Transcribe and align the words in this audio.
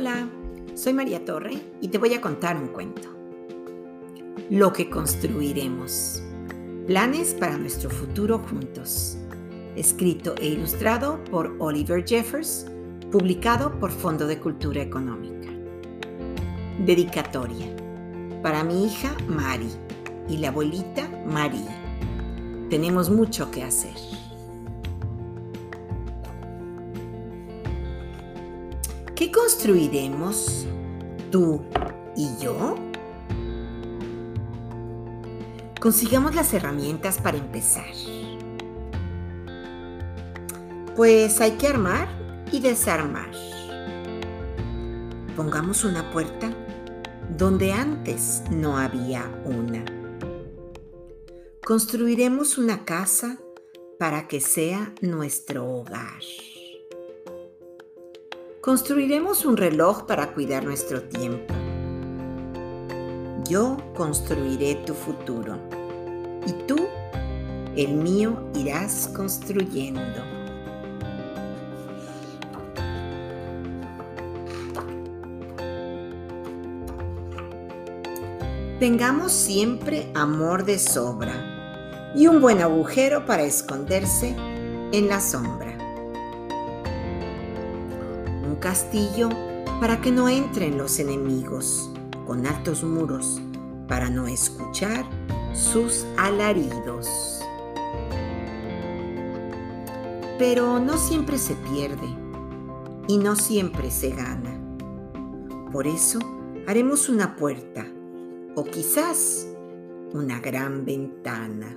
Hola, 0.00 0.30
soy 0.76 0.94
María 0.94 1.26
Torre 1.26 1.60
y 1.82 1.88
te 1.88 1.98
voy 1.98 2.14
a 2.14 2.22
contar 2.22 2.56
un 2.56 2.68
cuento. 2.68 3.10
Lo 4.48 4.72
que 4.72 4.88
construiremos. 4.88 6.22
Planes 6.86 7.34
para 7.34 7.58
nuestro 7.58 7.90
futuro 7.90 8.38
juntos. 8.38 9.18
Escrito 9.76 10.34
e 10.38 10.46
ilustrado 10.46 11.22
por 11.24 11.54
Oliver 11.58 12.02
Jeffers, 12.02 12.64
publicado 13.12 13.78
por 13.78 13.90
Fondo 13.90 14.26
de 14.26 14.38
Cultura 14.38 14.80
Económica. 14.80 15.50
Dedicatoria. 16.78 17.66
Para 18.42 18.64
mi 18.64 18.86
hija 18.86 19.14
Mari 19.28 19.68
y 20.30 20.38
la 20.38 20.48
abuelita 20.48 21.10
María. 21.26 21.76
Tenemos 22.70 23.10
mucho 23.10 23.50
que 23.50 23.64
hacer. 23.64 24.29
¿Qué 29.20 29.30
construiremos 29.30 30.66
tú 31.30 31.62
y 32.16 32.26
yo? 32.42 32.74
Consigamos 35.78 36.34
las 36.34 36.54
herramientas 36.54 37.18
para 37.18 37.36
empezar. 37.36 37.92
Pues 40.96 41.38
hay 41.42 41.50
que 41.58 41.66
armar 41.66 42.08
y 42.50 42.60
desarmar. 42.60 43.30
Pongamos 45.36 45.84
una 45.84 46.10
puerta 46.10 46.50
donde 47.36 47.74
antes 47.74 48.44
no 48.50 48.78
había 48.78 49.30
una. 49.44 49.84
Construiremos 51.62 52.56
una 52.56 52.86
casa 52.86 53.38
para 53.98 54.28
que 54.28 54.40
sea 54.40 54.94
nuestro 55.02 55.66
hogar. 55.66 56.22
Construiremos 58.60 59.46
un 59.46 59.56
reloj 59.56 60.04
para 60.04 60.34
cuidar 60.34 60.64
nuestro 60.64 61.00
tiempo. 61.00 61.54
Yo 63.48 63.78
construiré 63.96 64.74
tu 64.84 64.92
futuro 64.92 65.56
y 66.46 66.52
tú, 66.66 66.76
el 67.74 67.94
mío, 67.94 68.50
irás 68.54 69.08
construyendo. 69.16 70.02
Tengamos 78.78 79.32
siempre 79.32 80.10
amor 80.14 80.66
de 80.66 80.78
sobra 80.78 82.12
y 82.14 82.26
un 82.26 82.42
buen 82.42 82.60
agujero 82.60 83.24
para 83.24 83.42
esconderse 83.42 84.36
en 84.92 85.08
la 85.08 85.22
sombra 85.22 85.79
castillo 88.60 89.30
para 89.80 90.00
que 90.00 90.12
no 90.12 90.28
entren 90.28 90.78
los 90.78 90.98
enemigos, 90.98 91.90
con 92.26 92.46
altos 92.46 92.84
muros 92.84 93.40
para 93.88 94.08
no 94.08 94.28
escuchar 94.28 95.04
sus 95.52 96.06
alaridos. 96.16 97.40
Pero 100.38 100.78
no 100.78 100.96
siempre 100.96 101.38
se 101.38 101.54
pierde 101.56 102.08
y 103.08 103.18
no 103.18 103.34
siempre 103.34 103.90
se 103.90 104.10
gana. 104.10 104.56
Por 105.72 105.86
eso 105.86 106.20
haremos 106.66 107.08
una 107.08 107.34
puerta 107.34 107.84
o 108.54 108.64
quizás 108.64 109.48
una 110.12 110.38
gran 110.40 110.84
ventana. 110.84 111.76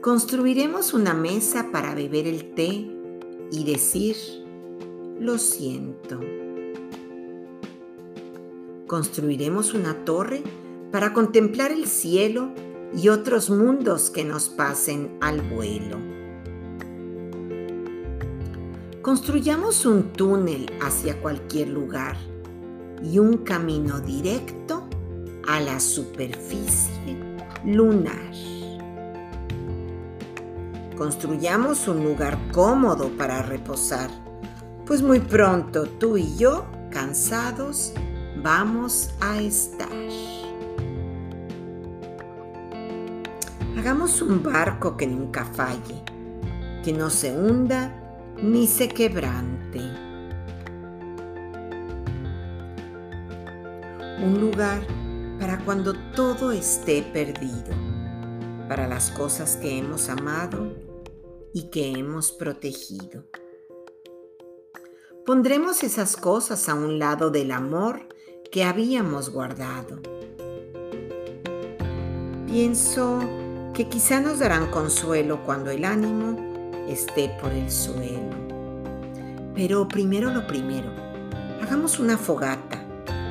Construiremos 0.00 0.94
una 0.94 1.14
mesa 1.14 1.68
para 1.72 1.94
beber 1.94 2.26
el 2.26 2.54
té 2.54 2.90
y 3.52 3.64
decir, 3.64 4.16
lo 5.20 5.36
siento. 5.36 6.18
Construiremos 8.86 9.74
una 9.74 10.04
torre 10.06 10.42
para 10.90 11.12
contemplar 11.12 11.70
el 11.70 11.86
cielo 11.86 12.48
y 12.96 13.08
otros 13.08 13.50
mundos 13.50 14.08
que 14.08 14.24
nos 14.24 14.48
pasen 14.48 15.18
al 15.20 15.42
vuelo. 15.42 15.98
Construyamos 19.02 19.84
un 19.84 20.12
túnel 20.12 20.72
hacia 20.80 21.20
cualquier 21.20 21.68
lugar 21.68 22.16
y 23.02 23.18
un 23.18 23.38
camino 23.38 24.00
directo 24.00 24.88
a 25.46 25.60
la 25.60 25.80
superficie 25.80 27.18
lunar. 27.64 28.32
Construyamos 30.96 31.88
un 31.88 32.04
lugar 32.04 32.38
cómodo 32.52 33.10
para 33.16 33.42
reposar 33.42 34.29
pues 34.90 35.02
muy 35.02 35.20
pronto 35.20 35.84
tú 35.84 36.16
y 36.16 36.36
yo, 36.36 36.66
cansados, 36.90 37.92
vamos 38.42 39.14
a 39.20 39.40
estar. 39.40 39.88
Hagamos 43.78 44.20
un 44.20 44.42
barco 44.42 44.96
que 44.96 45.06
nunca 45.06 45.44
falle, 45.44 46.02
que 46.82 46.92
no 46.92 47.08
se 47.08 47.30
hunda 47.30 47.94
ni 48.42 48.66
se 48.66 48.88
quebrante. 48.88 49.78
Un 54.24 54.40
lugar 54.40 54.82
para 55.38 55.64
cuando 55.64 55.92
todo 56.16 56.50
esté 56.50 57.02
perdido, 57.12 57.70
para 58.68 58.88
las 58.88 59.12
cosas 59.12 59.54
que 59.54 59.78
hemos 59.78 60.08
amado 60.08 60.74
y 61.54 61.70
que 61.70 61.92
hemos 61.92 62.32
protegido. 62.32 63.22
Pondremos 65.30 65.84
esas 65.84 66.16
cosas 66.16 66.68
a 66.68 66.74
un 66.74 66.98
lado 66.98 67.30
del 67.30 67.52
amor 67.52 68.00
que 68.50 68.64
habíamos 68.64 69.30
guardado. 69.30 70.00
Pienso 72.48 73.20
que 73.72 73.88
quizá 73.88 74.20
nos 74.20 74.40
darán 74.40 74.72
consuelo 74.72 75.44
cuando 75.46 75.70
el 75.70 75.84
ánimo 75.84 76.36
esté 76.88 77.28
por 77.40 77.52
el 77.52 77.70
suelo. 77.70 78.34
Pero 79.54 79.86
primero 79.86 80.34
lo 80.34 80.48
primero, 80.48 80.90
hagamos 81.62 82.00
una 82.00 82.18
fogata, 82.18 82.84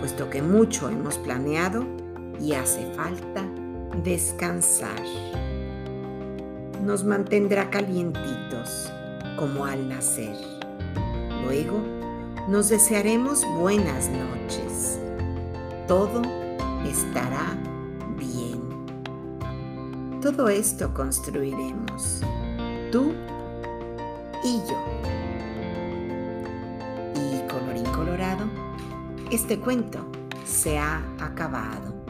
puesto 0.00 0.30
que 0.30 0.40
mucho 0.40 0.88
hemos 0.88 1.18
planeado 1.18 1.84
y 2.40 2.54
hace 2.54 2.90
falta 2.94 3.44
descansar. 4.02 5.02
Nos 6.82 7.04
mantendrá 7.04 7.68
calientitos 7.68 8.90
como 9.36 9.66
al 9.66 9.90
nacer. 9.90 10.61
Luego 11.44 11.80
nos 12.48 12.68
desearemos 12.68 13.44
buenas 13.58 14.08
noches. 14.08 14.98
Todo 15.86 16.22
estará 16.86 17.56
bien. 18.16 18.60
Todo 20.20 20.48
esto 20.48 20.92
construiremos, 20.94 22.22
tú 22.90 23.12
y 24.44 24.58
yo. 24.68 24.78
Y 27.16 27.48
colorín 27.48 27.86
colorado, 27.86 28.46
este 29.30 29.58
cuento 29.58 30.06
se 30.44 30.78
ha 30.78 31.02
acabado. 31.18 32.01